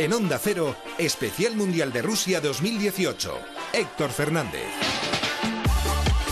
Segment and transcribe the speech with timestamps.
[0.00, 3.38] En Onda Cero, Especial Mundial de Rusia 2018.
[3.74, 4.64] Héctor Fernández.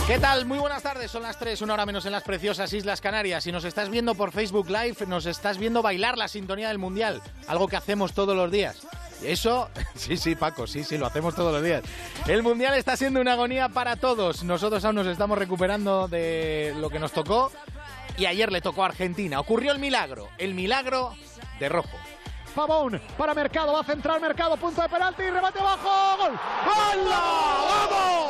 [0.07, 0.47] ¿Qué tal?
[0.47, 1.11] Muy buenas tardes.
[1.11, 3.43] Son las 3, una hora menos en las preciosas Islas Canarias.
[3.43, 7.21] Si nos estás viendo por Facebook Live, nos estás viendo bailar la sintonía del Mundial,
[7.45, 8.87] algo que hacemos todos los días.
[9.21, 11.83] Eso, sí, sí, Paco, sí, sí, lo hacemos todos los días.
[12.25, 14.43] El Mundial está siendo una agonía para todos.
[14.43, 17.51] Nosotros aún nos estamos recuperando de lo que nos tocó
[18.17, 19.39] y ayer le tocó a Argentina.
[19.39, 21.13] Ocurrió el milagro, el milagro
[21.59, 21.99] de rojo.
[23.17, 26.39] Para Mercado, va a centrar Mercado, punto de penalti, remate abajo, gol.
[26.65, 27.09] ¡Vamos!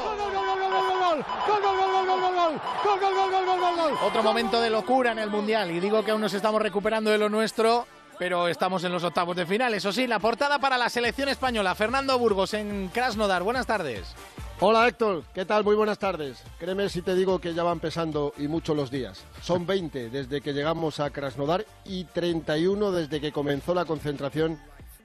[0.06, 1.26] ¡Gol, gol, gol, gol, gol, gol, gol!
[1.48, 2.62] ¡Gol, gol, gol, gol, gol, gol, gol!
[2.84, 3.98] ¡Gol, gol, gol, gol, gol, gol, gol!
[4.04, 7.18] Otro momento de locura en el Mundial y digo que aún nos estamos recuperando de
[7.18, 7.88] lo nuestro.
[8.20, 9.74] Pero estamos en los octavos de final.
[9.74, 11.74] Eso sí, la portada para la selección española.
[11.74, 13.44] Fernando Burgos en Krasnodar.
[13.44, 14.14] Buenas tardes.
[14.62, 15.64] Hola Héctor, ¿qué tal?
[15.64, 16.44] Muy buenas tardes.
[16.60, 19.24] Créeme si te digo que ya van pesando y mucho los días.
[19.42, 24.60] Son 20 desde que llegamos a Krasnodar y 31 desde que comenzó la concentración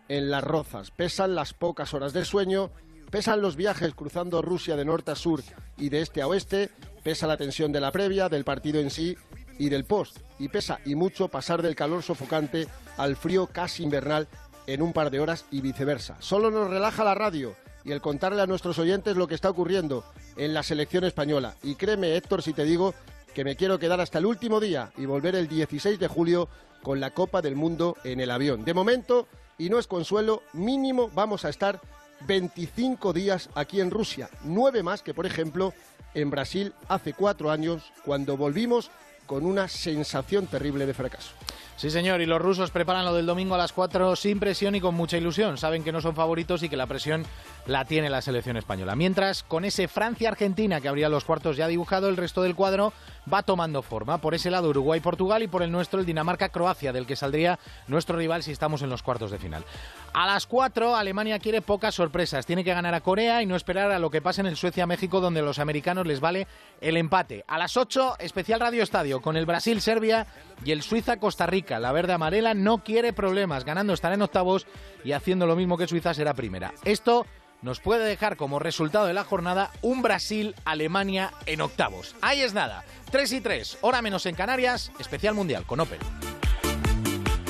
[0.09, 0.91] en Las Rozas.
[0.91, 2.73] Pesan las pocas horas de sueño,
[3.13, 5.41] pesan los viajes cruzando Rusia de norte a sur
[5.77, 6.71] y de este a oeste,
[7.05, 9.17] pesa la tensión de la previa, del partido en sí
[9.61, 10.19] y del post.
[10.41, 14.27] Y pesa y mucho pasar del calor sofocante al frío casi invernal
[14.67, 16.17] en un par de horas y viceversa.
[16.19, 20.05] Solo nos relaja la radio y el contarle a nuestros oyentes lo que está ocurriendo
[20.37, 21.55] en la selección española.
[21.63, 22.95] Y créeme, Héctor, si te digo
[23.35, 26.49] que me quiero quedar hasta el último día y volver el 16 de julio
[26.83, 28.65] con la Copa del Mundo en el avión.
[28.65, 29.27] De momento,
[29.59, 31.81] y no es consuelo, mínimo vamos a estar
[32.27, 35.75] 25 días aquí en Rusia, nueve más que, por ejemplo,
[36.15, 38.91] en Brasil hace cuatro años, cuando volvimos
[39.27, 41.33] con una sensación terrible de fracaso.
[41.77, 44.81] Sí, señor, y los rusos preparan lo del domingo a las 4 sin presión y
[44.81, 45.59] con mucha ilusión.
[45.59, 47.27] Saben que no son favoritos y que la presión
[47.67, 48.95] la tiene la selección española.
[48.95, 52.93] Mientras, con ese Francia-Argentina que habría los cuartos ya dibujado, el resto del cuadro
[53.33, 54.19] va tomando forma.
[54.19, 57.59] Por ese lado, Uruguay-Portugal y por el nuestro, el Dinamarca-Croacia, del que saldría
[57.89, 59.65] nuestro rival si estamos en los cuartos de final.
[60.13, 62.47] A las 4, Alemania quiere pocas sorpresas.
[62.47, 65.21] Tiene que ganar a Corea y no esperar a lo que pase en el Suecia-México,
[65.21, 66.47] donde los americanos les vale
[66.81, 67.45] el empate.
[67.49, 70.29] A las 8, especial Radio Estadio, con el Brasil-Serbia
[70.65, 71.64] y el Suiza-Costa Rica.
[71.69, 73.65] La verde amarela no quiere problemas.
[73.65, 74.67] Ganando estará en octavos
[75.05, 76.73] y haciendo lo mismo que Suiza será primera.
[76.85, 77.27] Esto
[77.63, 82.15] nos puede dejar como resultado de la jornada un Brasil-Alemania en octavos.
[82.21, 82.85] Ahí es nada.
[83.11, 86.01] 3 y 3, hora menos en Canarias, especial mundial con Opel.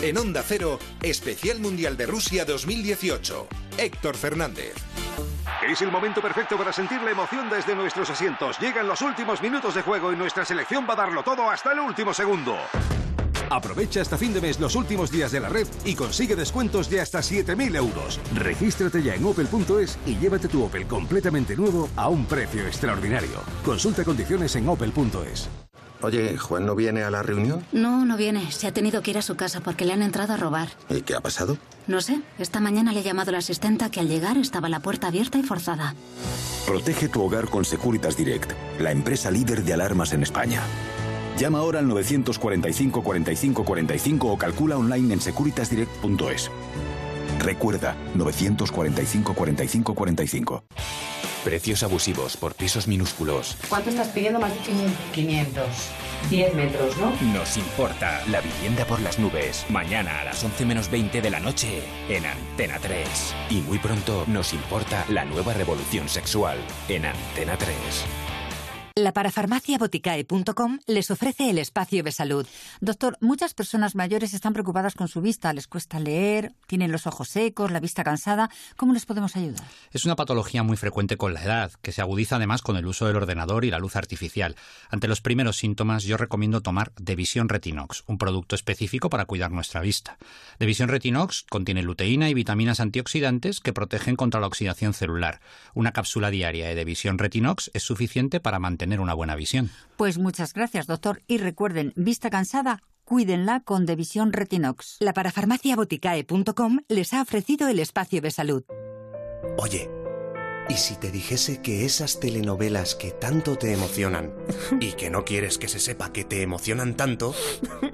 [0.03, 3.49] En Onda Cero, Especial Mundial de Rusia 2018.
[3.79, 4.75] Héctor Fernández.
[5.67, 8.59] Es el momento perfecto para sentir la emoción desde nuestros asientos.
[8.61, 11.81] Llegan los últimos minutos de juego y nuestra selección va a darlo todo hasta el
[11.81, 12.55] último segundo.
[13.51, 17.01] Aprovecha hasta fin de mes los últimos días de la red y consigue descuentos de
[17.01, 18.21] hasta 7.000 euros.
[18.35, 23.41] Regístrate ya en opel.es y llévate tu Opel completamente nuevo a un precio extraordinario.
[23.65, 25.49] Consulta condiciones en opel.es.
[26.03, 27.65] Oye, ¿Juan no viene a la reunión?
[27.73, 28.53] No, no viene.
[28.53, 30.69] Se ha tenido que ir a su casa porque le han entrado a robar.
[30.91, 31.57] ¿Y qué ha pasado?
[31.87, 32.21] No sé.
[32.39, 35.43] Esta mañana le ha llamado la asistenta que al llegar estaba la puerta abierta y
[35.43, 35.95] forzada.
[36.67, 40.61] Protege tu hogar con Securitas Direct, la empresa líder de alarmas en España.
[41.39, 46.51] Llama ahora al 945 45 45 o calcula online en securitasdirect.es.
[47.41, 50.65] Recuerda, 945 45 45.
[51.45, 53.59] Precios abusivos por pisos minúsculos.
[53.69, 54.97] ¿Cuánto estás pidiendo más de 500?
[55.13, 55.65] 500.
[56.31, 57.13] 10 metros, ¿no?
[57.35, 59.67] Nos importa la vivienda por las nubes.
[59.69, 63.35] Mañana a las 11 menos 20 de la noche en Antena 3.
[63.51, 66.57] Y muy pronto nos importa la nueva revolución sexual
[66.89, 67.77] en Antena 3.
[68.97, 72.47] La parafarmaciaboticae.com les ofrece el espacio de salud.
[72.81, 77.29] Doctor, muchas personas mayores están preocupadas con su vista, les cuesta leer, tienen los ojos
[77.29, 78.51] secos, la vista cansada.
[78.77, 79.67] ¿Cómo les podemos ayudar?
[79.91, 83.09] Es una patología muy frecuente con la edad, que se agudiza además con el uso
[83.09, 84.55] del ordenador y la luz artificial.
[84.91, 89.81] Ante los primeros síntomas, yo recomiendo tomar Devisión Retinox, un producto específico para cuidar nuestra
[89.81, 90.19] vista.
[90.61, 95.41] Devisión Retinox contiene luteína y vitaminas antioxidantes que protegen contra la oxidación celular.
[95.75, 99.71] Una cápsula diaria de Devisión Retinox es suficiente para mantener tener una buena visión.
[99.97, 101.23] Pues muchas gracias, doctor.
[101.27, 104.99] Y recuerden, vista cansada, cuídenla con Devisión Retinox.
[105.01, 108.65] La parafarmaciaboticae.com les ha ofrecido el espacio de salud.
[109.57, 109.91] Oye,
[110.69, 114.35] ¿y si te dijese que esas telenovelas que tanto te emocionan
[114.81, 117.35] y que no quieres que se sepa que te emocionan tanto,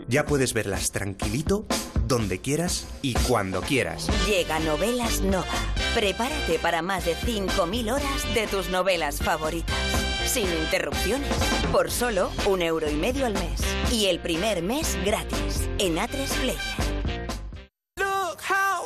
[0.08, 1.66] ya puedes verlas tranquilito,
[2.08, 4.08] donde quieras y cuando quieras?
[4.26, 5.46] Llega Novelas Nova.
[5.94, 9.99] Prepárate para más de 5.000 horas de tus novelas favoritas
[10.30, 11.28] sin interrupciones,
[11.72, 13.60] por solo un euro y medio al mes.
[13.90, 16.90] Y el primer mes gratis en A3 Player.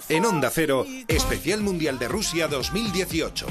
[0.09, 3.47] En Onda Cero, Especial Mundial de Rusia 2018.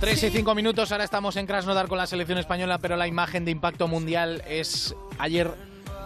[0.00, 3.44] 3 y 5 minutos, ahora estamos en Krasnodar con la selección española, pero la imagen
[3.44, 5.52] de impacto mundial es ayer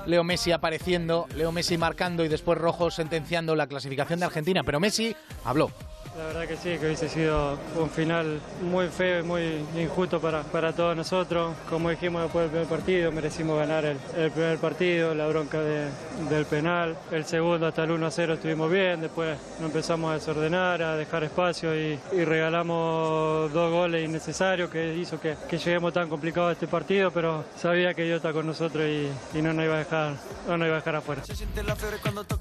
[0.04, 4.62] Leo Messi apareciendo, Leo Messi marcando y después Rojo sentenciando la clasificación de Argentina.
[4.62, 5.70] Pero Messi habló.
[6.16, 9.42] La verdad que sí, que hubiese sido un final muy feo y muy
[9.76, 11.56] injusto para, para todos nosotros.
[11.68, 15.88] Como dijimos después del primer partido, merecimos ganar el, el primer partido, la bronca de-
[16.30, 16.96] del penal.
[17.10, 21.74] El segundo hasta el 1-0 estuvimos bien, después nos empezamos a desordenar, a dejar espacio
[21.76, 26.68] y, y regalamos dos goles innecesarios que hizo que, que lleguemos tan complicado a este
[26.68, 30.14] partido, pero sabía que Dios está con nosotros y, y no nos iba a dejar,
[30.46, 31.22] no nos iba a dejar afuera.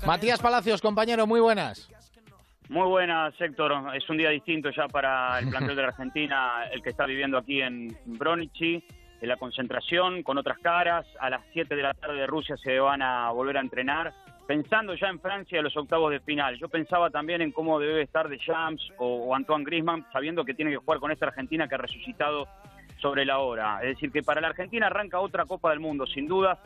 [0.06, 1.90] Matías Palacios, compañero, muy buenas.
[2.69, 3.74] Muy buenas, Héctor.
[3.94, 7.38] Es un día distinto ya para el plantel de la Argentina, el que está viviendo
[7.38, 8.83] aquí en Bronichi,
[9.21, 11.06] en la concentración, con otras caras.
[11.19, 14.13] A las 7 de la tarde de Rusia se van a volver a entrenar,
[14.48, 16.57] pensando ya en Francia los octavos de final.
[16.57, 20.54] Yo pensaba también en cómo debe estar de Champs o, o Antoine Griezmann, sabiendo que
[20.54, 22.48] tiene que jugar con esta Argentina que ha resucitado
[23.01, 23.80] sobre la hora.
[23.83, 26.57] Es decir, que para la Argentina arranca otra Copa del Mundo, sin duda,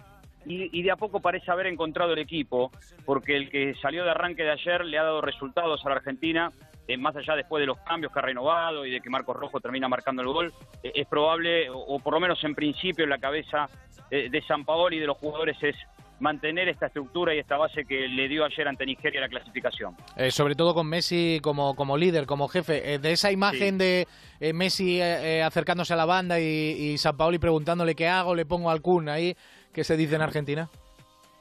[0.47, 2.71] y, y de a poco parece haber encontrado el equipo,
[3.05, 6.51] porque el que salió de arranque de ayer le ha dado resultados a la Argentina,
[6.87, 9.59] eh, más allá después de los cambios que ha renovado y de que Marcos Rojo
[9.59, 10.53] termina marcando el gol,
[10.83, 13.69] eh, es probable, o, o por lo menos en principio, en la cabeza
[14.09, 15.75] eh, de San Paolo y de los jugadores es
[16.19, 19.95] mantener esta estructura y esta base que le dio ayer ante Nigeria la clasificación.
[20.15, 22.93] Eh, sobre todo con Messi como, como líder, como jefe.
[22.93, 24.07] Eh, de esa imagen de
[24.39, 28.71] eh, Messi acercándose a la banda y, y San Paoli preguntándole qué hago, le pongo
[28.71, 29.35] al Kun ahí,
[29.77, 30.69] ¿qué se dice en Argentina?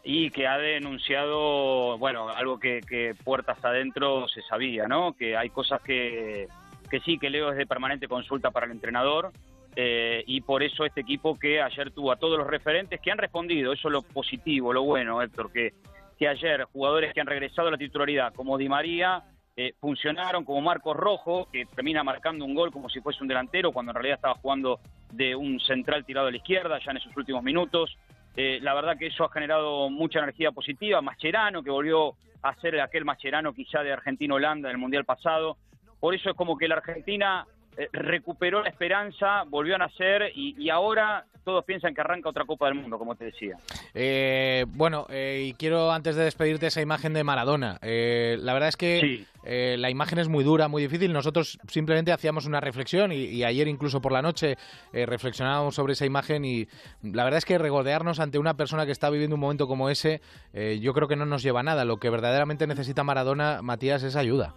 [0.08, 5.14] y que ha denunciado, bueno, algo que, que puertas adentro se sabía, ¿no?
[5.14, 6.46] Que hay cosas que,
[6.90, 9.32] que sí, que Leo es de permanente consulta para el entrenador
[9.74, 13.18] eh, y por eso este equipo que ayer tuvo a todos los referentes que han
[13.18, 15.72] respondido, eso es lo positivo, lo bueno, Héctor, que,
[16.18, 19.24] que ayer jugadores que han regresado a la titularidad, como Di María,
[19.56, 23.72] eh, funcionaron como Marcos Rojo, que termina marcando un gol como si fuese un delantero,
[23.72, 24.78] cuando en realidad estaba jugando
[25.10, 27.96] de un central tirado a la izquierda, ya en esos últimos minutos.
[28.36, 31.00] Eh, la verdad que eso ha generado mucha energía positiva.
[31.00, 35.56] Mascherano, que volvió a ser aquel Mascherano quizá de Argentina-Holanda en el Mundial pasado.
[35.98, 37.46] Por eso es como que la Argentina
[37.76, 42.66] eh, recuperó la esperanza, volvió a nacer y ahora todos piensan que arranca otra Copa
[42.66, 43.56] del Mundo, como te decía.
[43.94, 47.78] Eh, bueno, eh, y quiero antes de despedirte esa imagen de Maradona.
[47.82, 51.12] Eh, la verdad es que eh, la imagen es muy dura, muy difícil.
[51.12, 54.56] Nosotros simplemente hacíamos una reflexión y, y ayer incluso por la noche
[54.92, 56.66] eh, reflexionábamos sobre esa imagen y
[57.02, 60.20] la verdad es que regodearnos ante una persona que está viviendo un momento como ese,
[60.52, 61.84] eh, yo creo que no nos lleva a nada.
[61.84, 64.54] Lo que verdaderamente necesita Maradona, Matías, es ayuda.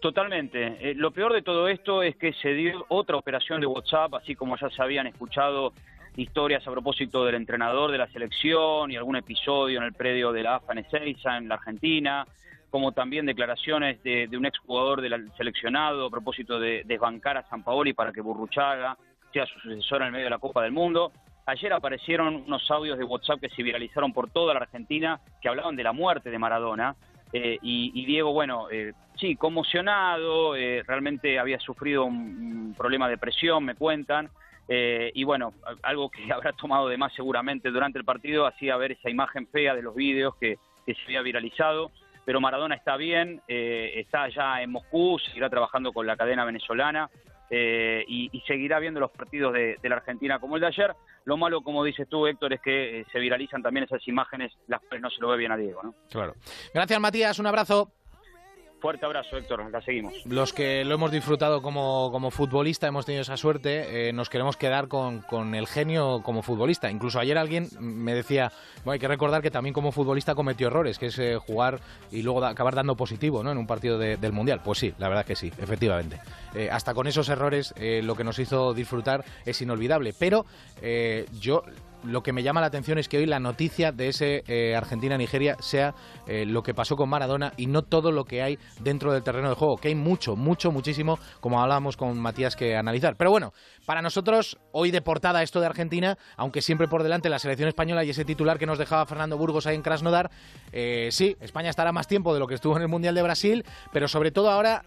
[0.00, 0.90] Totalmente.
[0.90, 4.34] Eh, lo peor de todo esto es que se dio otra operación de WhatsApp, así
[4.34, 5.72] como ya se habían escuchado
[6.16, 10.42] historias a propósito del entrenador de la selección y algún episodio en el predio de
[10.42, 12.26] la AFA en Ezeiza, en la Argentina,
[12.70, 17.62] como también declaraciones de, de un exjugador del seleccionado a propósito de desbancar a San
[17.62, 18.96] Paoli para que Burruchaga
[19.32, 21.12] sea su sucesor en el medio de la Copa del Mundo.
[21.46, 25.76] Ayer aparecieron unos audios de WhatsApp que se viralizaron por toda la Argentina que hablaban
[25.76, 26.96] de la muerte de Maradona.
[27.32, 33.18] Eh, y, y Diego, bueno, eh, sí, conmocionado, eh, realmente había sufrido un, problema de
[33.18, 34.30] presión, me cuentan.
[34.68, 38.92] Eh, y bueno, algo que habrá tomado de más seguramente durante el partido, hacía ver
[38.92, 41.90] esa imagen fea de los vídeos que, se había viralizado.
[42.24, 47.10] Pero Maradona está bien, eh, está ya en Moscú, seguirá trabajando con la cadena venezolana
[47.50, 50.94] eh, y, seguirá viendo los partidos de, de la Argentina como el de ayer.
[51.24, 54.80] Lo malo, como dices tú, Héctor, es que eh, se viralizan también esas imágenes, las
[54.80, 55.82] cuales no se lo ve bien a Diego.
[55.82, 55.94] ¿no?
[56.10, 56.34] Claro.
[56.72, 57.38] Gracias, Matías.
[57.38, 57.92] Un abrazo.
[58.80, 59.68] Fuerte abrazo, Héctor.
[59.72, 60.14] La seguimos.
[60.24, 64.56] Los que lo hemos disfrutado como, como futbolista, hemos tenido esa suerte, eh, nos queremos
[64.56, 66.88] quedar con, con el genio como futbolista.
[66.88, 68.52] Incluso ayer alguien me decía,
[68.84, 71.80] bueno, hay que recordar que también como futbolista cometió errores, que es eh, jugar
[72.12, 73.50] y luego acabar dando positivo ¿no?
[73.50, 74.60] en un partido de- del Mundial.
[74.64, 76.20] Pues sí, la verdad que sí, efectivamente.
[76.54, 80.14] Eh, hasta con esos errores lo que nos hizo disfrutar es inolvidable.
[80.18, 80.46] Pero
[81.40, 81.62] yo
[82.08, 85.56] lo que me llama la atención es que hoy la noticia de ese eh, Argentina-Nigeria
[85.60, 85.94] sea
[86.26, 89.50] eh, lo que pasó con Maradona y no todo lo que hay dentro del terreno
[89.50, 93.16] de juego, que hay mucho, mucho, muchísimo, como hablábamos con Matías, que analizar.
[93.16, 93.52] Pero bueno,
[93.84, 98.04] para nosotros, hoy de portada esto de Argentina, aunque siempre por delante la selección española
[98.04, 100.30] y ese titular que nos dejaba Fernando Burgos ahí en Krasnodar,
[100.72, 103.64] eh, sí, España estará más tiempo de lo que estuvo en el Mundial de Brasil,
[103.92, 104.82] pero sobre todo ahora,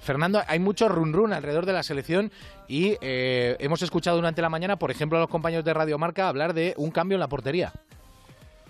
[0.00, 2.30] Fernando, hay mucho run run alrededor de la selección
[2.68, 6.54] y hemos escuchado durante la mañana, por ejemplo, a los compañeros de Radio Marca hablar
[6.54, 7.72] de un cambio en la portería.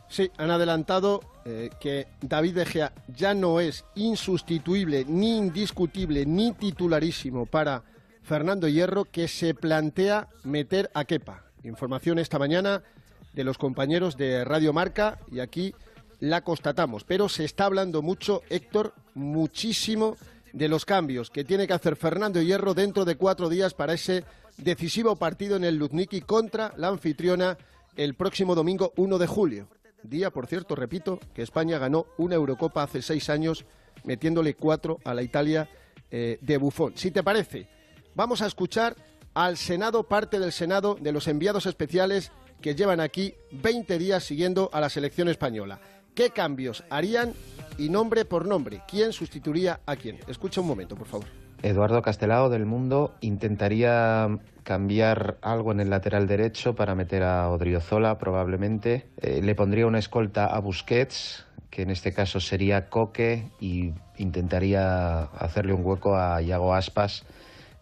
[0.08, 6.52] Sí, han adelantado eh, que David De Gea ya no es insustituible, ni indiscutible, ni
[6.52, 7.82] titularísimo para
[8.22, 11.44] Fernando Hierro, que se plantea meter a Kepa.
[11.64, 12.82] Información esta mañana
[13.32, 15.74] de los compañeros de Radio Marca y aquí
[16.20, 17.04] la constatamos.
[17.04, 20.16] Pero se está hablando mucho, Héctor, muchísimo
[20.52, 24.24] de los cambios que tiene que hacer Fernando Hierro dentro de cuatro días para ese
[24.56, 27.56] decisivo partido en el Luzniki contra la anfitriona
[27.96, 29.68] el próximo domingo 1 de julio.
[30.02, 33.64] Día, por cierto, repito, que España ganó una Eurocopa hace seis años
[34.04, 35.68] metiéndole cuatro a la Italia
[36.10, 36.94] eh, de Buffon.
[36.96, 37.68] Si te parece,
[38.14, 38.96] vamos a escuchar
[39.34, 44.70] al Senado, parte del Senado, de los enviados especiales que llevan aquí 20 días siguiendo
[44.72, 45.80] a la selección española.
[46.14, 47.34] ¿Qué cambios harían
[47.82, 48.82] y nombre por nombre?
[48.86, 50.18] ¿Quién sustituiría a quién?
[50.28, 51.26] Escucha un momento, por favor.
[51.62, 54.28] Eduardo Castelao del Mundo intentaría
[54.62, 59.08] cambiar algo en el lateral derecho para meter a Odriozola probablemente.
[59.20, 65.22] Eh, le pondría una escolta a Busquets, que en este caso sería Coque, y intentaría
[65.22, 67.24] hacerle un hueco a Iago Aspas,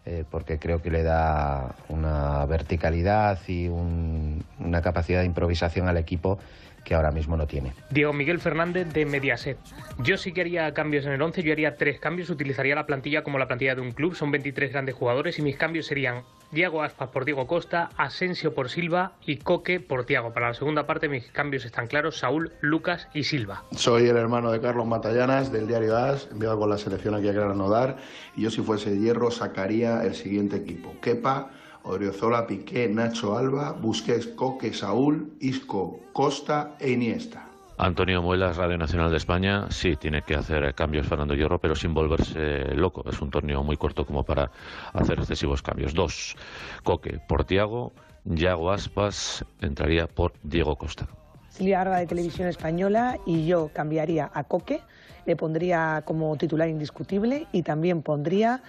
[0.05, 6.39] eh, porque creo que le da una verticalidad y una capacidad de improvisación al equipo
[6.83, 7.73] que ahora mismo no tiene.
[7.89, 9.57] Diego Miguel Fernández de Mediaset.
[9.99, 13.23] Yo sí que haría cambios en el 11, yo haría tres cambios, utilizaría la plantilla
[13.23, 16.83] como la plantilla de un club, son 23 grandes jugadores y mis cambios serían Diego
[16.83, 20.33] Aspas por Diego Costa, Asensio por Silva y Coque por Tiago.
[20.33, 23.63] Para la segunda parte mis cambios están claros, Saúl, Lucas y Silva.
[23.71, 27.33] Soy el hermano de Carlos Matallanas del diario AS, enviado con la selección aquí a
[27.33, 27.97] Granodar
[28.35, 30.95] y yo si fuese hierro sacaría el siguiente equipo.
[31.01, 31.51] Kepa,
[31.83, 37.47] Odriozola, Piqué, Nacho Alba, Busquets, Coque, Saúl, Isco, Costa e Iniesta.
[37.77, 41.95] Antonio Muelas, Radio Nacional de España, sí, tiene que hacer cambios Fernando Hierro, pero sin
[41.95, 43.03] volverse loco.
[43.09, 44.51] Es un torneo muy corto como para
[44.93, 45.95] hacer excesivos cambios.
[45.95, 46.35] Dos,
[46.83, 47.91] Coque por Tiago,
[48.25, 51.07] Yago Aspas entraría por Diego Costa.
[51.49, 54.81] Silvia Arba de Televisión Española y yo cambiaría a Coque,
[55.25, 58.61] le pondría como titular indiscutible y también pondría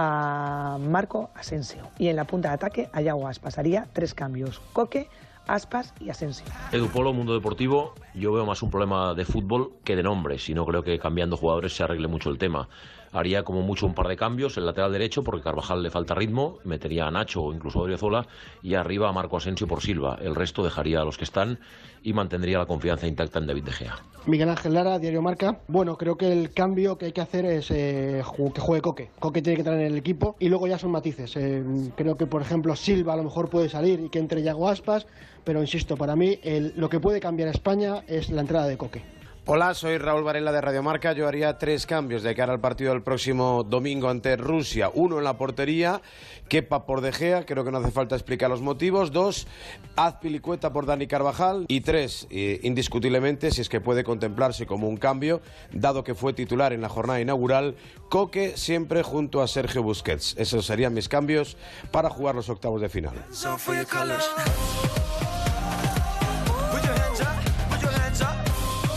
[0.00, 1.82] a Marco Asensio.
[1.98, 3.58] Y en la punta de ataque a Yago Aspas.
[3.58, 4.60] Haría tres cambios.
[4.72, 5.08] Coque,
[5.48, 6.46] Aspas y Asensio.
[6.70, 10.54] Edu Polo, Mundo Deportivo, yo veo más un problema de fútbol que de nombres y
[10.54, 12.68] no creo que cambiando jugadores se arregle mucho el tema
[13.12, 16.58] haría como mucho un par de cambios, el lateral derecho, porque Carvajal le falta ritmo,
[16.64, 18.26] metería a Nacho o incluso a Odriozola,
[18.62, 20.18] y arriba a Marco Asensio por Silva.
[20.20, 21.58] El resto dejaría a los que están
[22.02, 23.96] y mantendría la confianza intacta en David De Gea.
[24.26, 25.60] Miguel Ángel Lara, Diario Marca.
[25.68, 28.22] Bueno, creo que el cambio que hay que hacer es eh,
[28.54, 29.10] que juegue Coque.
[29.18, 31.34] Coque tiene que entrar en el equipo y luego ya son matices.
[31.36, 31.62] Eh,
[31.96, 35.06] creo que, por ejemplo, Silva a lo mejor puede salir y que entre Yago Aspas,
[35.44, 36.38] pero insisto, para mí
[36.76, 39.17] lo que puede cambiar España es la entrada de Coque.
[39.50, 41.14] Hola, soy Raúl Varela de Radio Marca.
[41.14, 44.90] Yo haría tres cambios de cara al partido del próximo domingo ante Rusia.
[44.92, 46.02] Uno en la portería,
[46.50, 49.10] Kepa por De Gea, creo que no hace falta explicar los motivos.
[49.10, 49.46] Dos,
[49.96, 51.64] Azpilicueta por Dani Carvajal.
[51.66, 55.40] Y tres, eh, indiscutiblemente, si es que puede contemplarse como un cambio,
[55.72, 57.74] dado que fue titular en la jornada inaugural,
[58.10, 60.34] Coque siempre junto a Sergio Busquets.
[60.36, 61.56] Esos serían mis cambios
[61.90, 63.14] para jugar los octavos de final.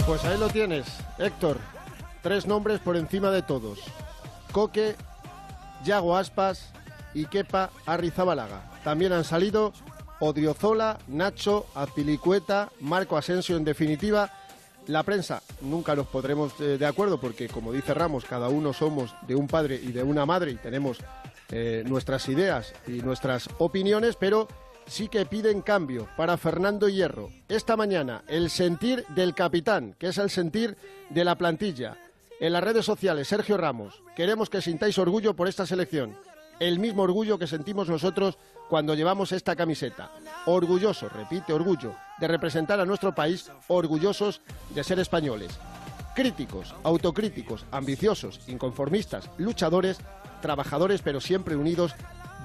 [0.05, 0.85] Pues ahí lo tienes,
[1.19, 1.57] Héctor.
[2.21, 3.79] Tres nombres por encima de todos.
[4.51, 4.95] Coque,
[5.83, 6.71] Yago Aspas
[7.13, 8.63] y Kepa Arrizabalaga.
[8.83, 9.73] También han salido
[10.19, 13.57] Odriozola, Nacho, Azpilicueta, Marco Asensio.
[13.57, 14.31] En definitiva,
[14.87, 19.15] la prensa nunca nos podremos eh, de acuerdo porque, como dice Ramos, cada uno somos
[19.27, 20.97] de un padre y de una madre y tenemos
[21.49, 24.47] eh, nuestras ideas y nuestras opiniones, pero
[24.87, 27.29] sí que piden cambio para Fernando Hierro.
[27.47, 30.77] Esta mañana, el sentir del capitán, que es el sentir
[31.09, 31.97] de la plantilla.
[32.39, 36.17] En las redes sociales, Sergio Ramos, queremos que sintáis orgullo por esta selección.
[36.59, 38.37] El mismo orgullo que sentimos nosotros
[38.69, 40.11] cuando llevamos esta camiseta.
[40.45, 45.51] Orgulloso, repite, orgullo de representar a nuestro país, orgullosos de ser españoles.
[46.15, 49.99] Críticos, autocríticos, ambiciosos, inconformistas, luchadores,
[50.41, 51.93] trabajadores, pero siempre unidos.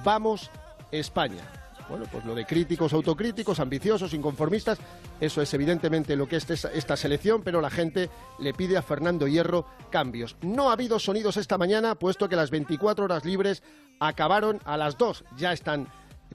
[0.05, 0.50] Vamos,
[0.93, 1.65] España.
[1.88, 4.78] Bueno, pues lo de críticos, autocríticos, ambiciosos, inconformistas,
[5.21, 9.28] eso es evidentemente lo que es esta selección, pero la gente le pide a Fernando
[9.28, 10.37] Hierro cambios.
[10.43, 13.62] No ha habido sonidos esta mañana, puesto que las 24 horas libres
[14.00, 15.25] acabaron a las 2.
[15.37, 15.87] Ya están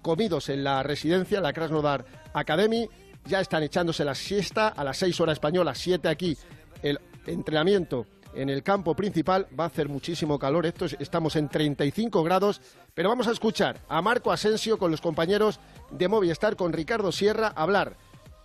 [0.01, 2.89] comidos en la residencia, la Krasnodar Academy,
[3.25, 6.37] ya están echándose la siesta a las 6 horas españolas, 7 aquí,
[6.81, 9.47] el entrenamiento en el campo principal.
[9.57, 12.61] Va a hacer muchísimo calor, esto estamos en 35 grados,
[12.93, 15.59] pero vamos a escuchar a Marco Asensio con los compañeros
[15.91, 17.95] de Movistar, con Ricardo Sierra, hablar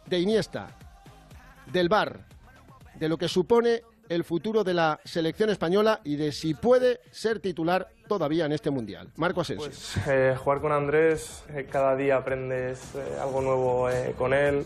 [0.06, 0.76] de Iniesta,
[1.72, 2.26] del bar,
[2.94, 7.40] de lo que supone el futuro de la selección española y de si puede ser
[7.40, 9.10] titular todavía en este mundial.
[9.16, 9.66] Marco Asensio.
[9.66, 14.64] Pues, eh, jugar con Andrés, eh, cada día aprendes eh, algo nuevo con él.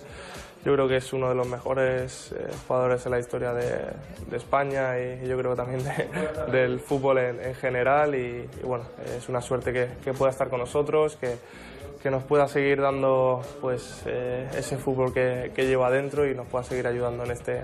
[0.64, 3.92] Yo creo que es uno de los mejores eh, jugadores en la historia de,
[4.32, 5.82] España y, yo creo también
[6.52, 8.84] del fútbol en, general y, bueno,
[9.16, 11.36] es una suerte que, pueda estar con nosotros, que,
[12.02, 16.64] que nos pueda seguir dando pues, eh, ese fútbol que, lleva adentro y nos pueda
[16.64, 17.62] seguir ayudando en este,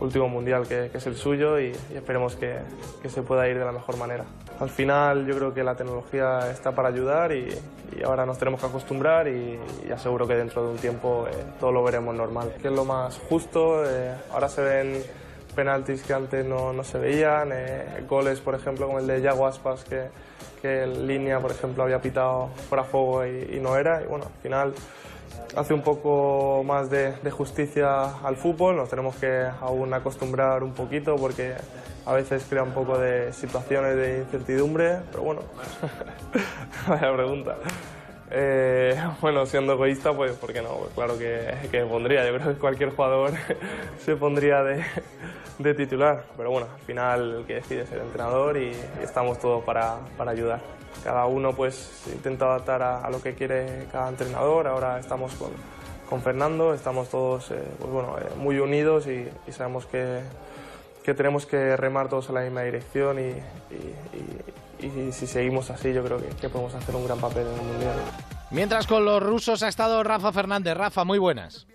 [0.00, 2.58] último mundial que, es el suyo y, esperemos que,
[3.08, 4.24] se pueda ir de la mejor manera.
[4.60, 7.48] Al final yo creo que la tecnología está para ayudar y,
[8.04, 9.58] ahora nos tenemos que acostumbrar y,
[9.92, 12.54] aseguro que dentro de un tiempo eh, todo lo veremos normal.
[12.60, 15.02] Que es lo más justo, eh, ahora se ven
[15.54, 19.46] penaltis que antes no, no se veían, eh, goles por ejemplo como el de Yago
[19.46, 20.08] Aspas que,
[20.60, 24.26] que en línea por ejemplo había pitado fuera juego y, y no era y bueno,
[24.26, 24.74] al final
[25.54, 31.16] hace un poco más de, justicia al fútbol, nos tenemos que aún acostumbrar un poquito
[31.16, 31.54] porque
[32.04, 35.42] a veces crea un poco de situaciones de incertidumbre, pero bueno,
[36.88, 37.56] vaya pregunta.
[38.30, 40.70] Eh, bueno, siendo egoísta, pues, ¿por qué no?
[40.70, 42.26] Pues claro que, que, pondría.
[42.26, 43.32] Yo creo que cualquier jugador
[44.04, 44.84] se pondría de,
[45.58, 46.24] de, titular.
[46.36, 50.32] Pero bueno, al final el que decide es el entrenador y, estamos todos para, para
[50.32, 50.60] ayudar
[51.02, 54.66] cada uno pues intenta adaptar a, lo que quiere cada entrenador.
[54.66, 55.50] Ahora estamos con,
[56.08, 60.20] con Fernando, estamos todos eh, pues eh, muy unidos y, sabemos que,
[61.04, 63.34] que, tenemos que remar todos en la misma dirección y,
[65.10, 67.94] si seguimos así yo creo que podemos hacer un gran papel en el Mundial.
[68.50, 70.76] Mientras con los rusos ha estado Rafa Fernández.
[70.76, 71.66] Rafa, muy buenas.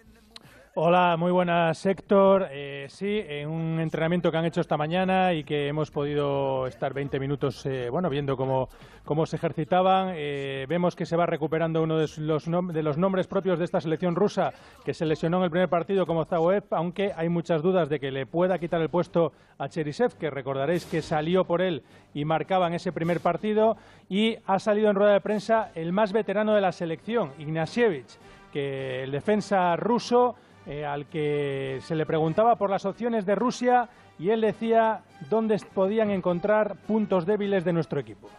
[0.74, 2.48] Hola, muy buenas, Héctor.
[2.50, 6.94] Eh, sí, en un entrenamiento que han hecho esta mañana y que hemos podido estar
[6.94, 8.70] 20 minutos, eh, bueno, viendo cómo,
[9.04, 10.14] cómo se ejercitaban.
[10.16, 13.82] Eh, vemos que se va recuperando uno de los, de los nombres propios de esta
[13.82, 14.54] selección rusa,
[14.86, 18.10] que se lesionó en el primer partido como Zagoev, aunque hay muchas dudas de que
[18.10, 22.68] le pueda quitar el puesto a Cherisev, que recordaréis que salió por él y marcaba
[22.68, 23.76] en ese primer partido.
[24.08, 28.18] Y ha salido en rueda de prensa el más veterano de la selección, Ignasievich,
[28.54, 33.90] que el defensa ruso eh, al que se le preguntaba por las opciones de Rusia
[34.20, 38.30] y él decía dónde podían encontrar puntos débiles de nuestro equipo.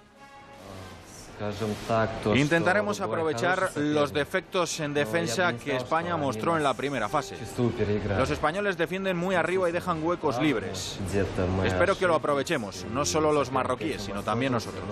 [2.34, 7.36] Intentaremos aprovechar los defectos en defensa que España mostró en la primera fase.
[8.16, 11.00] Los españoles defienden muy arriba y dejan huecos libres.
[11.64, 14.84] Espero que lo aprovechemos, no solo los marroquíes, sino también nosotros.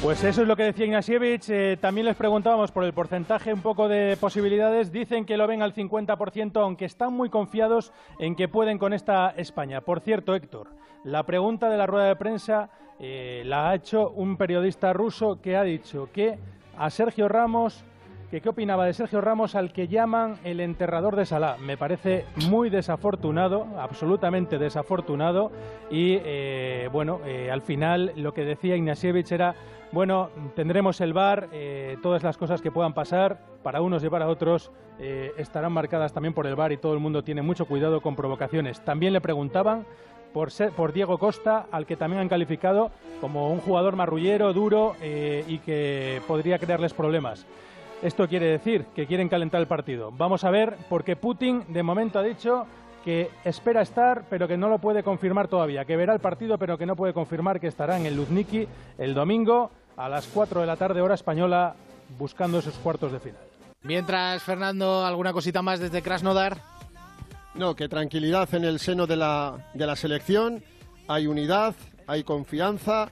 [0.00, 1.50] Pues eso es lo que decía Ignasievich.
[1.50, 4.92] Eh, también les preguntábamos por el porcentaje, un poco de posibilidades.
[4.92, 9.30] Dicen que lo ven al 50%, aunque están muy confiados en que pueden con esta
[9.30, 9.80] España.
[9.80, 10.68] Por cierto, Héctor,
[11.02, 12.70] la pregunta de la rueda de prensa
[13.00, 16.38] eh, la ha hecho un periodista ruso que ha dicho que
[16.76, 17.84] a Sergio Ramos
[18.30, 21.56] que qué opinaba de Sergio Ramos al que llaman el enterrador de Salah.
[21.58, 25.50] Me parece muy desafortunado, absolutamente desafortunado
[25.90, 29.54] y eh, bueno, al final lo que decía Ignasievich era
[29.90, 34.28] bueno, tendremos el bar, eh, todas las cosas que puedan pasar, para unos y para
[34.28, 38.02] otros, eh, estarán marcadas también por el bar y todo el mundo tiene mucho cuidado
[38.02, 38.84] con provocaciones.
[38.84, 39.86] También le preguntaban
[40.34, 45.44] por, por Diego Costa, al que también han calificado como un jugador marrullero, duro eh,
[45.48, 47.46] y que podría crearles problemas.
[48.02, 50.12] Esto quiere decir que quieren calentar el partido.
[50.12, 52.64] Vamos a ver, porque Putin de momento ha dicho
[53.04, 56.78] que espera estar, pero que no lo puede confirmar todavía, que verá el partido, pero
[56.78, 60.66] que no puede confirmar que estará en el Luzniki el domingo a las 4 de
[60.66, 61.74] la tarde, hora española,
[62.16, 63.40] buscando esos cuartos de final.
[63.82, 66.58] Mientras, Fernando, ¿alguna cosita más desde Krasnodar?
[67.54, 70.62] No, que tranquilidad en el seno de la, de la selección,
[71.08, 71.74] hay unidad,
[72.06, 73.10] hay confianza.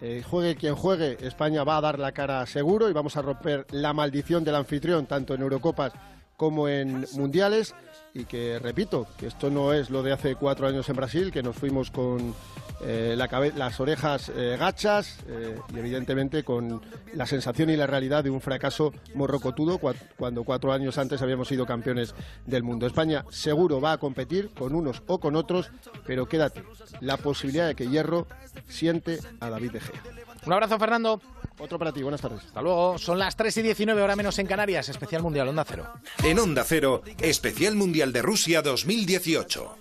[0.00, 3.66] Eh, juegue quien juegue, España va a dar la cara seguro y vamos a romper
[3.70, 5.92] la maldición del anfitrión, tanto en Eurocopas
[6.36, 7.74] como en Mundiales
[8.14, 11.42] y que repito, que esto no es lo de hace cuatro años en Brasil, que
[11.42, 12.34] nos fuimos con
[12.82, 16.82] eh, la las orejas eh, gachas eh, y evidentemente con
[17.14, 19.78] la sensación y la realidad de un fracaso morrocotudo
[20.16, 22.14] cuando cuatro años antes habíamos sido campeones
[22.46, 22.86] del mundo.
[22.86, 25.70] España seguro va a competir con unos o con otros,
[26.06, 26.64] pero quédate
[27.00, 28.26] la posibilidad de que Hierro
[28.68, 30.02] siente a David De Gea.
[30.46, 31.20] Un abrazo, Fernando.
[31.58, 32.44] Otro para ti, buenas tardes.
[32.44, 32.98] Hasta luego.
[32.98, 34.88] Son las 3 y 19, hora menos en Canarias.
[34.88, 35.86] Especial Mundial Onda Cero.
[36.22, 39.78] En Onda Cero, Especial Mundial de Rusia 2018.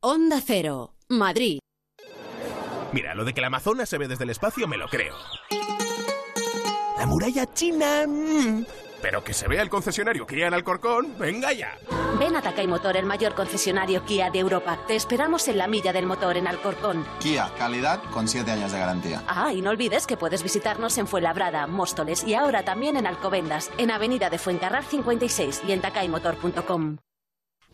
[0.00, 1.60] Onda Cero, Madrid.
[2.92, 5.14] Mira, lo de que la Amazonas se ve desde el espacio me lo creo.
[6.98, 8.04] La muralla china...
[8.06, 8.64] Mm,
[9.02, 11.78] pero que se vea el concesionario Kia en Alcorcón, venga ya.
[12.18, 14.78] Ven a Takay Motor, el mayor concesionario Kia de Europa.
[14.86, 17.04] Te esperamos en la milla del motor en Alcorcón.
[17.18, 19.22] Kia, calidad con 7 años de garantía.
[19.26, 23.70] Ah, y no olvides que puedes visitarnos en Fuenlabrada, Móstoles y ahora también en Alcobendas,
[23.78, 26.98] en Avenida de Fuencarral 56 y en takaymotor.com.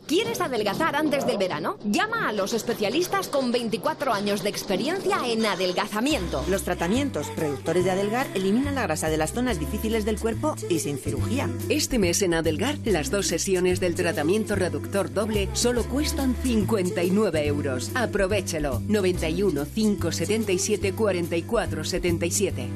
[0.06, 1.78] ¿Quieres adelgazar antes del verano?
[1.84, 6.44] Llama a los especialistas con 24 años de experiencia en adelgazamiento.
[6.48, 10.78] Los tratamientos productores de Adelgar eliminan la grasa de las zonas difíciles del cuerpo y
[10.78, 11.50] sin cirugía.
[11.68, 17.90] Este mes en Adelgar, las dos sesiones del tratamiento reductor doble solo cuestan 59 euros.
[17.96, 18.80] Aprovechelo.
[18.86, 22.68] 91 577 44 77.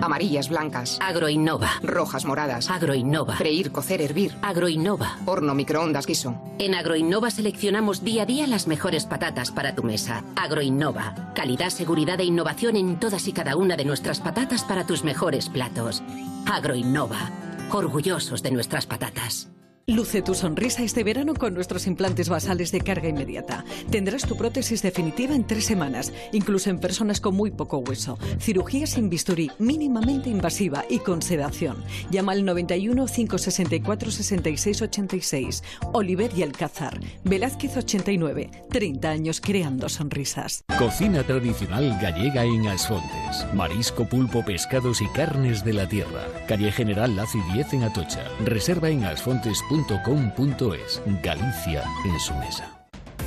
[0.00, 0.98] Amarillas, blancas.
[1.00, 1.70] Agroinnova.
[1.82, 2.70] Rojas, moradas.
[2.70, 3.36] Agroinnova.
[3.36, 4.34] Freír, cocer, hervir.
[4.42, 5.18] Agroinnova.
[5.24, 6.34] Horno, microondas, guiso.
[6.58, 10.24] En Agroinnova seleccionamos día a día las mejores patatas para tu mesa.
[10.36, 11.32] Agroinnova.
[11.34, 15.48] Calidad, seguridad e innovación en todas y cada una de nuestras patatas para tus mejores
[15.48, 16.02] platos.
[16.46, 17.30] Agroinnova.
[17.72, 19.48] Orgullosos de nuestras patatas.
[19.88, 23.64] Luce tu sonrisa este verano con nuestros implantes basales de carga inmediata.
[23.88, 28.18] Tendrás tu prótesis definitiva en tres semanas, incluso en personas con muy poco hueso.
[28.40, 31.84] Cirugía sin bisturí, mínimamente invasiva y con sedación.
[32.10, 35.62] Llama al 91 564 66 86.
[35.92, 36.98] Oliver y Alcázar.
[37.22, 38.50] Velázquez 89.
[38.68, 40.64] 30 años creando sonrisas.
[40.80, 43.46] Cocina tradicional gallega en Asfontes.
[43.54, 46.26] Marisco, pulpo, pescados y carnes de la tierra.
[46.48, 48.24] Calle General Laci 10 en Atocha.
[48.44, 52.75] Reserva en asfontes.com .com.es Galicia en su mesa.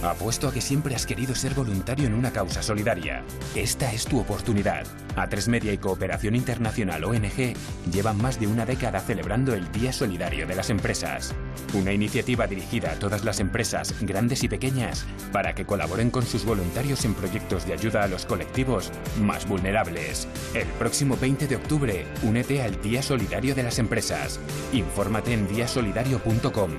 [0.02, 3.24] Apuesto a que siempre has querido ser voluntario en una causa solidaria.
[3.54, 4.86] Esta es tu oportunidad.
[5.18, 7.54] A3 Media y Cooperación Internacional ONG
[7.92, 11.36] llevan más de una década celebrando el Día Solidario de las Empresas.
[11.74, 16.46] Una iniciativa dirigida a todas las empresas, grandes y pequeñas, para que colaboren con sus
[16.46, 20.30] voluntarios en proyectos de ayuda a los colectivos más vulnerables.
[20.54, 24.40] El próximo 20 de octubre, únete al Día Solidario de las Empresas.
[24.72, 26.72] Infórmate en diasolidario.com.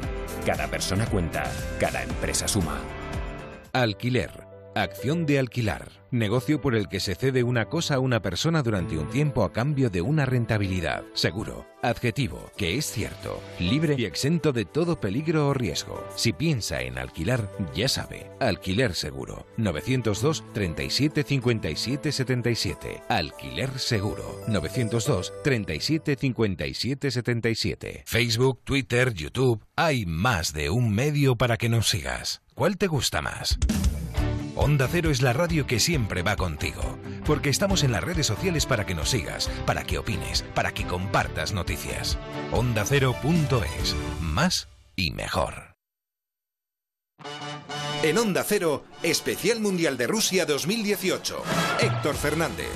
[0.46, 1.44] Cada persona cuenta,
[1.78, 2.80] cada empresa suma.
[3.72, 4.48] Alquiler.
[4.74, 5.90] Acción de alquilar.
[6.10, 9.52] Negocio por el que se cede una cosa a una persona durante un tiempo a
[9.52, 11.04] cambio de una rentabilidad.
[11.14, 11.66] Seguro.
[11.82, 12.50] Adjetivo.
[12.56, 13.40] Que es cierto.
[13.60, 16.04] Libre y exento de todo peligro o riesgo.
[16.16, 18.30] Si piensa en alquilar, ya sabe.
[18.40, 19.46] Alquiler seguro.
[19.56, 23.02] 902 37 57 77.
[23.08, 24.40] Alquiler seguro.
[24.48, 28.02] 902 37 57 77.
[28.06, 29.64] Facebook, Twitter, YouTube.
[29.76, 32.42] Hay más de un medio para que nos sigas.
[32.60, 33.58] ¿Cuál te gusta más?
[34.54, 38.66] Onda Cero es la radio que siempre va contigo, porque estamos en las redes sociales
[38.66, 42.18] para que nos sigas, para que opines, para que compartas noticias.
[42.52, 45.74] OndaCero.es, más y mejor.
[48.02, 51.42] En Onda Cero, Especial Mundial de Rusia 2018.
[51.80, 52.68] Héctor Fernández.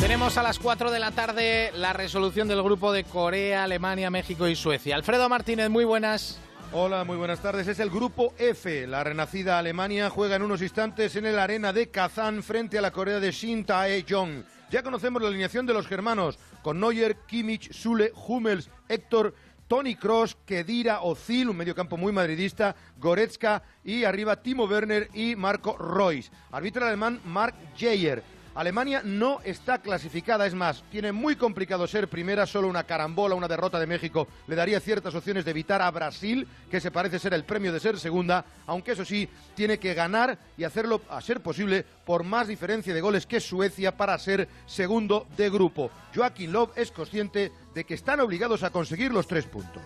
[0.00, 4.48] Tenemos a las 4 de la tarde la resolución del grupo de Corea, Alemania, México
[4.48, 4.96] y Suecia.
[4.96, 6.40] Alfredo Martínez, muy buenas.
[6.74, 7.68] Hola, muy buenas tardes.
[7.68, 8.86] Es el grupo F.
[8.86, 12.90] La renacida Alemania juega en unos instantes en el arena de Kazán frente a la
[12.90, 14.42] Corea de Shin Tae-jong.
[14.70, 19.34] Ya conocemos la alineación de los germanos con Neuer, Kimmich, Sule, Hummels, Héctor,
[19.68, 25.76] Tony Cross, Kedira, Ozil, un mediocampo muy madridista, Goretzka y arriba Timo Werner y Marco
[25.76, 26.30] Royce.
[26.52, 28.22] Arbitra alemán Mark Jayer.
[28.54, 33.48] Alemania no está clasificada, es más, tiene muy complicado ser primera, solo una carambola, una
[33.48, 37.32] derrota de México le daría ciertas opciones de evitar a Brasil, que se parece ser
[37.32, 41.40] el premio de ser segunda, aunque eso sí, tiene que ganar y hacerlo a ser
[41.40, 45.90] posible por más diferencia de goles que Suecia para ser segundo de grupo.
[46.14, 49.82] Joaquín Love es consciente de que están obligados a conseguir los tres puntos.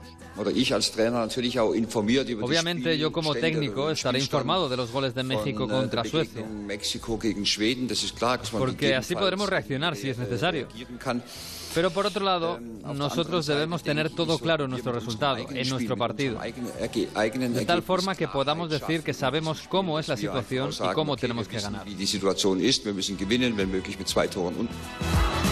[2.47, 6.45] Obviamente yo como técnico estaré informado de los goles de México contra Suecia,
[8.53, 10.69] porque así podremos reaccionar si es necesario.
[11.77, 16.41] Pero por otro lado, nosotros debemos tener todo claro en nuestro resultado, en nuestro partido,
[16.41, 21.47] de tal forma que podamos decir que sabemos cómo es la situación y cómo tenemos
[21.47, 21.85] que ganar.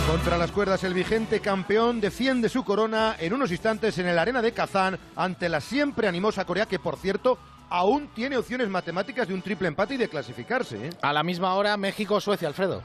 [0.08, 4.40] Contra las cuerdas, el vigente campeón defiende su corona en unos instantes en el arena
[4.40, 7.36] de Kazán ante la siempre animosa Corea, que por cierto
[7.68, 10.86] aún tiene opciones matemáticas de un triple empate y de clasificarse.
[10.86, 10.90] ¿eh?
[11.02, 12.82] A la misma hora, México-Suecia, Alfredo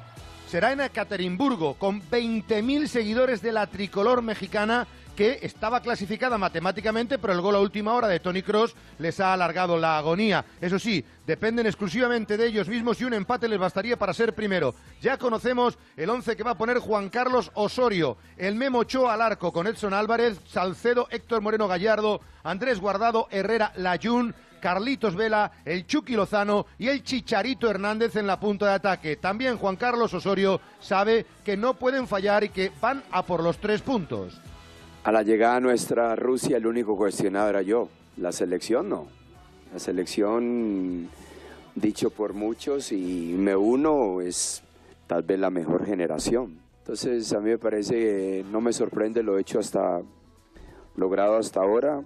[0.49, 7.33] será en Ekaterimburgo, con 20.000 seguidores de la tricolor mexicana que estaba clasificada matemáticamente, pero
[7.33, 10.43] el gol a última hora de Tony Cross les ha alargado la agonía.
[10.59, 14.73] Eso sí, dependen exclusivamente de ellos mismos y un empate les bastaría para ser primero.
[15.01, 19.21] Ya conocemos el once que va a poner Juan Carlos Osorio, el Memo Ochoa al
[19.21, 25.85] arco con Edson Álvarez, Salcedo, Héctor Moreno Gallardo, Andrés Guardado, Herrera, Layún, Carlitos Vela, el
[25.85, 29.15] Chucky Lozano y el Chicharito Hernández en la punta de ataque.
[29.15, 33.57] También Juan Carlos Osorio sabe que no pueden fallar y que van a por los
[33.57, 34.39] tres puntos.
[35.03, 39.07] A la llegada a nuestra Rusia el único cuestionado era yo, la selección no.
[39.73, 41.09] La selección,
[41.75, 44.63] dicho por muchos y me uno, es
[45.07, 46.59] tal vez la mejor generación.
[46.79, 50.01] Entonces a mí me parece no me sorprende lo hecho hasta
[50.95, 52.01] logrado hasta ahora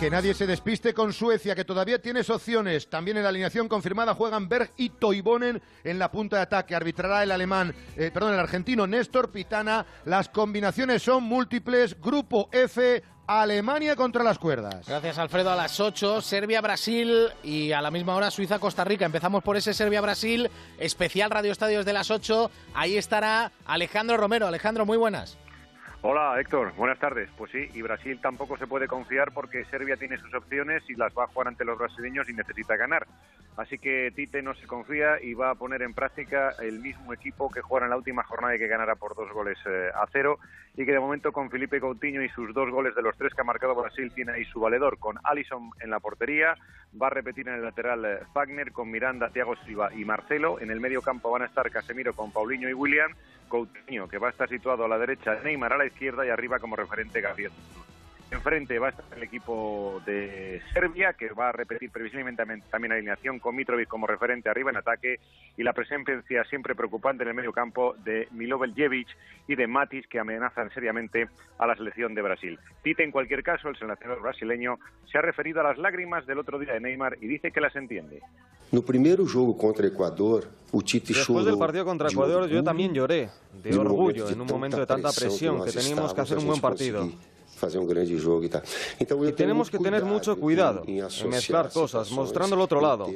[0.00, 2.88] Que nadie se despiste con Suecia, que todavía tienes opciones.
[2.88, 6.76] También en la alineación confirmada juegan Berg y Toivonen en la punta de ataque.
[6.76, 9.84] Arbitrará el alemán, eh, perdón, el argentino Néstor Pitana.
[10.04, 12.00] Las combinaciones son múltiples.
[12.00, 14.86] Grupo F, Alemania contra las cuerdas.
[14.86, 15.50] Gracias, Alfredo.
[15.50, 19.04] A las 8, Serbia-Brasil y a la misma hora Suiza-Costa Rica.
[19.04, 22.52] Empezamos por ese Serbia-Brasil, especial Radio Estadios de las 8.
[22.72, 24.46] Ahí estará Alejandro Romero.
[24.46, 25.38] Alejandro, muy buenas.
[26.00, 27.28] Hola Héctor, buenas tardes.
[27.36, 31.12] Pues sí, y Brasil tampoco se puede confiar porque Serbia tiene sus opciones y las
[31.12, 33.04] va a jugar ante los brasileños y necesita ganar.
[33.56, 37.50] Así que Tite no se confía y va a poner en práctica el mismo equipo
[37.50, 40.38] que jugará en la última jornada y que ganará por dos goles eh, a cero.
[40.76, 43.40] Y que de momento con Felipe Coutinho y sus dos goles de los tres que
[43.40, 46.54] ha marcado Brasil tiene ahí su valedor con Alisson en la portería,
[47.02, 50.70] va a repetir en el lateral eh, Fagner con Miranda, Thiago Silva y Marcelo, en
[50.70, 53.12] el medio campo van a estar Casemiro con Paulinho y William,
[53.48, 56.58] Coutinho que va a estar situado a la derecha, Neymar a la izquierda y arriba
[56.58, 57.52] como referente Gabriel
[58.30, 63.38] Enfrente va a estar el equipo de Serbia, que va a repetir previsiblemente también alineación
[63.38, 65.18] con Mitrovic como referente arriba en ataque
[65.56, 69.08] y la presencia siempre preocupante en el medio campo de Miloveljevic
[69.46, 72.58] y de Matis, que amenazan seriamente a la selección de Brasil.
[72.82, 74.78] Tite, en cualquier caso, el seleccionador brasileño,
[75.10, 77.74] se ha referido a las lágrimas del otro día de Neymar y dice que las
[77.76, 78.20] entiende.
[78.70, 83.30] No primer juego contra Ecuador, Después del partido contra Ecuador, yo también lloré
[83.62, 87.08] de orgullo en un momento de tanta presión que teníamos que hacer un buen partido.
[89.00, 93.06] Y tenemos que tener mucho cuidado en mezclar cosas, mostrando el otro lado.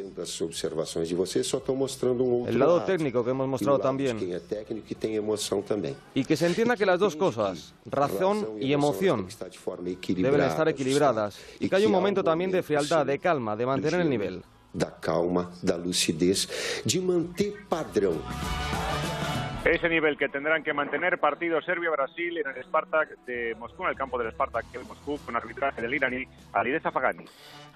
[2.47, 4.19] El lado técnico que hemos mostrado también.
[6.15, 9.27] Y que se entienda que las dos cosas, razón y emoción,
[10.09, 11.39] deben estar equilibradas.
[11.61, 14.43] Y que hay un momento también de frialdad, de calma, de mantener el nivel.
[14.75, 16.49] Da calma, da lucidez,
[16.85, 18.23] de manter padrón.
[19.65, 23.97] Ese nivel que tendrán que mantener partido Serbia-Brasil en el Spartak de Moscú, en el
[23.97, 27.25] campo del Spartak de Moscú, con arbitraje del iraní Alideza Fagani.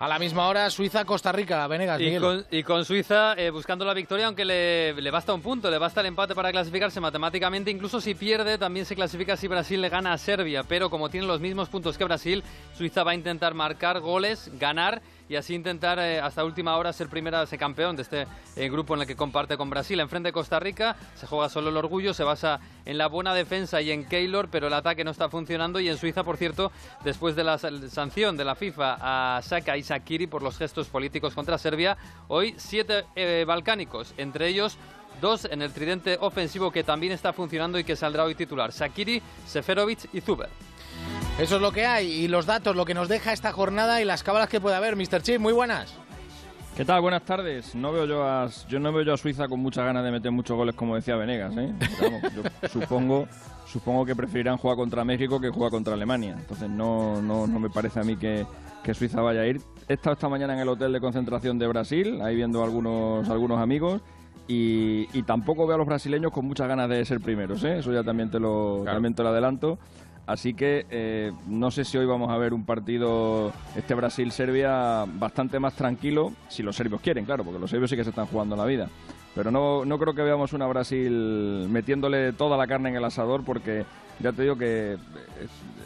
[0.00, 2.00] A la misma hora, Suiza-Costa Rica, Venegas.
[2.00, 5.70] Y con, y con, Suiza eh, buscando la victoria, aunque le, le, basta un punto,
[5.70, 7.70] le basta el empate para clasificarse matemáticamente.
[7.70, 10.64] Incluso si pierde, también se clasifica si Brasil le gana a Serbia.
[10.68, 12.42] Pero como tiene los mismos puntos que Brasil,
[12.74, 17.08] Suiza va a intentar marcar goles, ganar y así intentar eh, hasta última hora ser
[17.08, 19.98] primera, ser campeón de este eh, grupo en el que comparte con Brasil.
[20.00, 23.80] Enfrente de Costa Rica se juega solo el orgullo, se basa en la buena defensa
[23.80, 25.80] y en Keylor, pero el ataque no está funcionando.
[25.80, 26.70] Y en Suiza, por cierto,
[27.04, 31.34] después de la sanción de la FIFA a Saka y Sakiri por los gestos políticos
[31.34, 31.96] contra Serbia,
[32.28, 34.78] hoy siete eh, balcánicos, entre ellos
[35.20, 38.72] dos en el tridente ofensivo que también está funcionando y que saldrá hoy titular.
[38.72, 40.48] Sakiri, Seferovic y Zuber.
[41.38, 44.06] Eso es lo que hay y los datos, lo que nos deja esta jornada y
[44.06, 44.96] las cábalas que puede haber.
[44.96, 45.20] Mr.
[45.20, 45.94] Chip, muy buenas.
[46.74, 47.02] ¿Qué tal?
[47.02, 47.74] Buenas tardes.
[47.74, 50.32] No veo yo a, yo no veo yo a Suiza con muchas ganas de meter
[50.32, 51.54] muchos goles, como decía Venegas.
[51.58, 51.74] ¿eh?
[52.34, 53.28] yo supongo,
[53.66, 56.36] supongo que preferirán jugar contra México que jugar contra Alemania.
[56.38, 58.46] Entonces no, no, no me parece a mí que,
[58.82, 59.60] que, Suiza vaya a ir.
[59.88, 63.60] He estado esta mañana en el hotel de concentración de Brasil, ahí viendo algunos, algunos
[63.60, 64.00] amigos.
[64.48, 67.80] Y, y tampoco veo a los brasileños con muchas ganas de ser primeros, ¿eh?
[67.80, 69.78] eso ya también te lo, también te lo adelanto.
[70.26, 75.60] Así que eh, no sé si hoy vamos a ver un partido, este Brasil-Serbia, bastante
[75.60, 78.56] más tranquilo, si los serbios quieren, claro, porque los serbios sí que se están jugando
[78.56, 78.88] la vida.
[79.36, 83.44] Pero no, no creo que veamos una Brasil metiéndole toda la carne en el asador,
[83.44, 83.84] porque
[84.18, 84.96] ya te digo que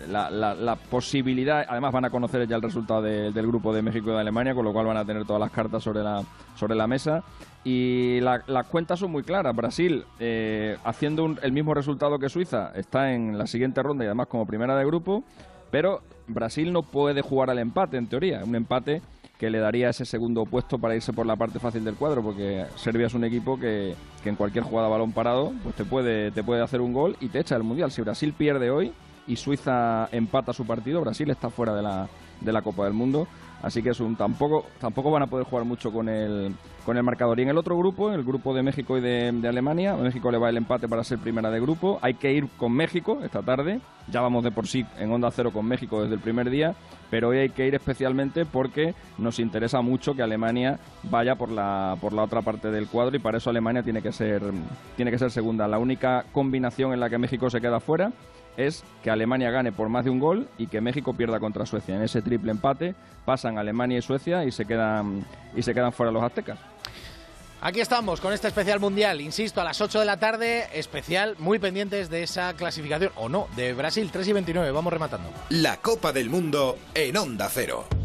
[0.08, 4.12] la, la, posibilidad, además van a conocer ya el resultado del grupo de México y
[4.12, 6.22] de Alemania, con lo cual van a tener todas las cartas sobre la,
[6.54, 7.24] sobre la mesa.
[7.64, 9.54] Y las cuentas son muy claras.
[9.54, 14.28] Brasil, eh, haciendo el mismo resultado que Suiza, está en la siguiente ronda y además
[14.28, 15.24] como primera de grupo,
[15.72, 18.44] pero Brasil no puede jugar al empate, en teoría.
[18.44, 19.02] Un empate
[19.40, 22.66] que le daría ese segundo puesto para irse por la parte fácil del cuadro, porque
[22.76, 26.44] Serbia es un equipo que, que en cualquier jugada balón parado pues te puede, te
[26.44, 27.90] puede hacer un gol y te echa el Mundial.
[27.90, 28.92] Si Brasil pierde hoy
[29.26, 32.06] y Suiza empata su partido, Brasil está fuera de la,
[32.42, 33.28] de la Copa del Mundo.
[33.62, 37.02] Así que es un tampoco tampoco van a poder jugar mucho con el con el
[37.02, 37.38] marcador.
[37.38, 40.38] Y en el otro grupo, el grupo de México y de, Alemania, a México le
[40.38, 41.98] va el empate para ser primera de grupo.
[42.02, 43.80] Hay que ir con México esta tarde.
[44.08, 46.74] Ya vamos de por sí en onda cero con México desde el primer día,
[47.10, 51.96] pero hoy hay que ir especialmente porque nos interesa mucho que Alemania vaya por la
[52.00, 54.42] por la otra parte del cuadro y para eso Alemania tiene que ser
[54.96, 55.68] tiene que ser segunda.
[55.68, 58.10] La única combinación en la que México se queda fuera
[58.66, 61.96] es que Alemania gane por más de un gol y que México pierda contra Suecia.
[61.96, 62.94] En ese triple empate
[63.24, 66.58] pasan Alemania y Suecia y se quedan, y se quedan fuera los aztecas.
[67.62, 71.58] Aquí estamos con este especial mundial, insisto, a las 8 de la tarde, especial, muy
[71.58, 75.30] pendientes de esa clasificación, o no, de Brasil 3 y 29, vamos rematando.
[75.50, 77.99] La Copa del Mundo en Onda Cero.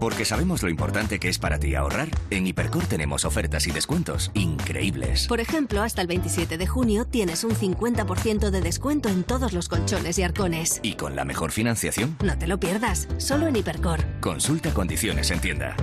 [0.00, 2.08] Porque sabemos lo importante que es para ti ahorrar.
[2.30, 5.26] En Hipercor tenemos ofertas y descuentos increíbles.
[5.28, 9.68] Por ejemplo, hasta el 27 de junio tienes un 50% de descuento en todos los
[9.68, 10.80] colchones y arcones.
[10.82, 12.16] ¿Y con la mejor financiación?
[12.24, 14.00] No te lo pierdas, solo en Hipercor.
[14.20, 15.76] Consulta condiciones en tienda.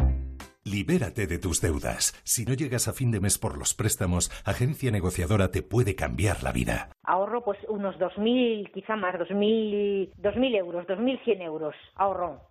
[0.65, 2.13] Libérate de tus deudas.
[2.23, 6.41] Si no llegas a fin de mes por los préstamos, Agencia Negociadora te puede cambiar
[6.41, 6.89] la vida.
[7.04, 11.76] Ahorro pues unos 2.000, quizá más, 2.000, 2.000 euros, 2.100 euros.
[11.95, 12.47] Ahorro.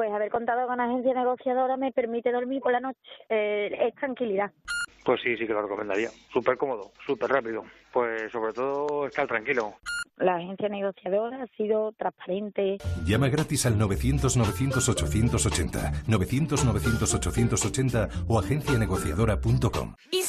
[0.00, 2.98] Pues haber contado con agencia negociadora me permite dormir por la noche.
[3.28, 4.50] Eh, es tranquilidad.
[5.04, 6.08] Pues sí, sí que lo recomendaría.
[6.32, 7.64] Súper cómodo, súper rápido.
[7.92, 9.74] Pues sobre todo estar tranquilo.
[10.16, 12.78] La agencia negociadora ha sido transparente.
[13.04, 19.96] Llama gratis al 900-900-880, 900-900-880 o agencianegociadora.com.
[20.10, 20.22] Y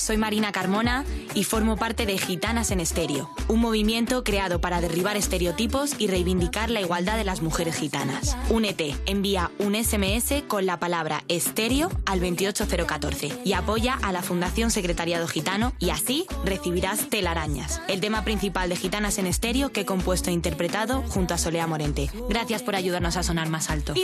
[0.00, 5.16] soy Marina Carmona y formo parte de Gitanas en Estéreo, un movimiento creado para derribar
[5.16, 8.36] estereotipos y reivindicar la igualdad de las mujeres gitanas.
[8.48, 14.70] Únete, envía un SMS con la palabra estéreo al 28014 y apoya a la Fundación
[14.70, 19.86] Secretariado Gitano y así recibirás telarañas, el tema principal de Gitanas en Estéreo que he
[19.86, 22.10] compuesto e interpretado junto a Solea Morente.
[22.28, 23.94] Gracias por ayudarnos a sonar más alto.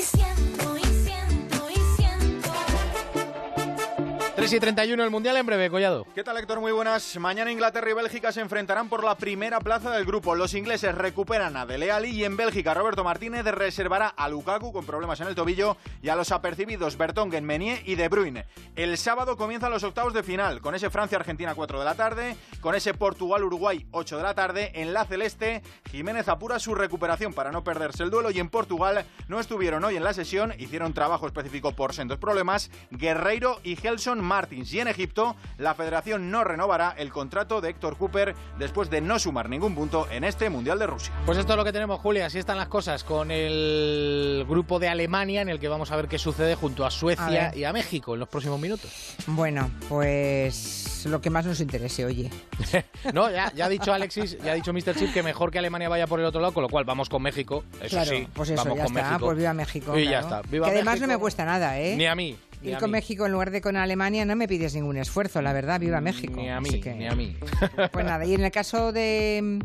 [4.36, 6.06] 3 y 31 el Mundial en breve, Collado.
[6.14, 6.60] ¿Qué tal, Héctor?
[6.60, 7.16] Muy buenas.
[7.16, 10.34] Mañana Inglaterra y Bélgica se enfrentarán por la primera plaza del grupo.
[10.34, 14.84] Los ingleses recuperan a Dele Alli y en Bélgica Roberto Martínez reservará a Lukaku con
[14.84, 18.44] problemas en el tobillo y a los apercibidos Bertongen, Meunier y De Bruyne.
[18.74, 22.74] El sábado comienzan los octavos de final con ese Francia-Argentina 4 de la tarde, con
[22.74, 24.70] ese Portugal-Uruguay 8 de la tarde.
[24.74, 29.06] En la celeste, Jiménez apura su recuperación para no perderse el duelo y en Portugal
[29.28, 34.25] no estuvieron hoy en la sesión, hicieron trabajo específico por sendos problemas Guerreiro y Gelson
[34.26, 34.72] Martins.
[34.72, 39.18] Y en Egipto, la federación no renovará el contrato de Héctor Cooper después de no
[39.18, 41.12] sumar ningún punto en este Mundial de Rusia.
[41.24, 42.26] Pues esto es lo que tenemos, Julia.
[42.26, 46.08] Así están las cosas con el grupo de Alemania en el que vamos a ver
[46.08, 48.90] qué sucede junto a Suecia y a México en los próximos minutos.
[49.26, 52.30] Bueno, pues lo que más nos interese, oye.
[53.12, 54.94] No, ya, ya ha dicho Alexis, ya ha dicho Mr.
[54.96, 57.22] Chip que mejor que Alemania vaya por el otro lado, con lo cual vamos con
[57.22, 57.64] México.
[57.80, 59.08] Eso claro, sí, pues eso, vamos ya con está.
[59.10, 59.26] México.
[59.26, 59.98] Pues viva México.
[59.98, 60.42] Y ya está.
[60.42, 61.06] Viva que además México.
[61.06, 61.96] no me cuesta nada, ¿eh?
[61.96, 62.36] Ni a mí.
[62.62, 62.90] Ir con.
[62.90, 66.40] México en lugar de con Alemania no me pides ningún esfuerzo, la verdad, viva México.
[66.40, 67.36] Ni a mí, que- ni a mí.
[67.92, 69.58] Pues nada, y en el caso de,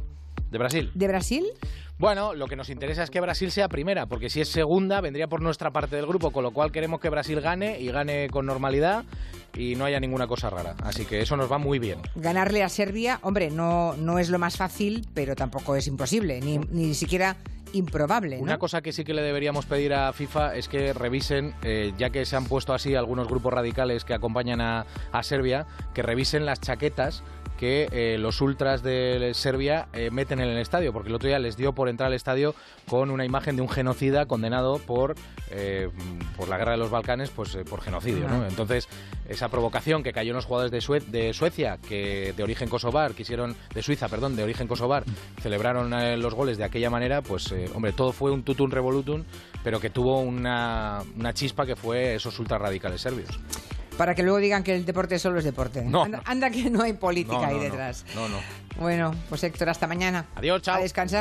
[0.51, 0.91] De Brasil.
[0.93, 1.45] de Brasil,
[1.97, 5.27] Bueno, lo que nos interesa es que Brasil sea primera, porque si es segunda vendría
[5.27, 8.45] por nuestra parte del grupo, con lo cual queremos que Brasil gane y gane con
[8.47, 9.03] normalidad
[9.55, 10.75] y no haya ninguna cosa rara.
[10.83, 11.99] Así que eso nos va muy bien.
[12.15, 16.57] ganarle a Serbia, hombre, no, no es lo más fácil, pero tampoco es imposible, ni,
[16.57, 17.35] ni siquiera
[17.73, 18.37] improbable.
[18.37, 18.43] ¿no?
[18.43, 22.09] Una cosa que sí que le deberíamos pedir a FIFA es que revisen, eh, ya
[22.09, 26.45] que se han puesto así algunos grupos radicales que acompañan a, a Serbia, que revisen
[26.45, 27.23] las chaquetas
[27.61, 31.37] que eh, los ultras de Serbia eh, meten en el estadio, porque el otro día
[31.37, 32.55] les dio por entrar al estadio
[32.89, 35.13] con una imagen de un genocida condenado por,
[35.51, 35.87] eh,
[36.35, 38.27] por la guerra de los Balcanes, pues eh, por genocidio.
[38.27, 38.47] ¿no?
[38.47, 38.89] Entonces,
[39.29, 43.13] esa provocación que cayó en los jugadores de, Sue- de Suecia, que de origen kosovar,
[43.13, 45.03] quisieron, de Suiza, perdón, de origen kosovar,
[45.39, 49.23] celebraron eh, los goles de aquella manera, pues, eh, hombre, todo fue un tutum revolutum,
[49.63, 53.39] pero que tuvo una, una chispa que fue esos ultrarradicales serbios.
[53.97, 55.81] Para que luego digan que el deporte solo es deporte.
[55.83, 58.05] No, anda, anda que no hay política No, ahí detrás.
[58.15, 58.37] No, no.
[58.79, 60.25] Bueno, pues Héctor, hasta mañana.
[60.35, 60.77] Adiós, chao.
[60.77, 61.19] A descansar.